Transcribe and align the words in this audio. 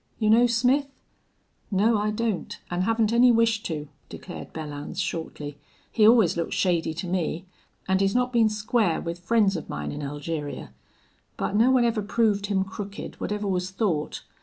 You 0.17 0.31
know 0.31 0.47
Smith?" 0.47 0.87
"No, 1.69 1.95
I 1.99 2.09
don't, 2.09 2.57
an' 2.71 2.81
haven't 2.81 3.13
any 3.13 3.31
wish 3.31 3.61
to," 3.61 3.87
declared 4.09 4.51
Belllounds, 4.51 4.99
shortly. 4.99 5.59
"He 5.91 6.07
always 6.07 6.35
looked 6.35 6.55
shady 6.55 6.95
to 6.95 7.05
me. 7.07 7.45
An' 7.87 7.99
he's 7.99 8.15
not 8.15 8.33
been 8.33 8.49
square 8.49 8.99
with 8.99 9.19
friends 9.19 9.55
of 9.55 9.69
mine 9.69 9.91
in 9.91 10.01
Elgeria. 10.01 10.71
But 11.37 11.55
no 11.55 11.69
one 11.69 11.85
ever 11.85 12.01
proved 12.01 12.47
him 12.47 12.63
crooked, 12.63 13.19
whatever 13.21 13.47
was 13.47 13.69
thought. 13.69 14.23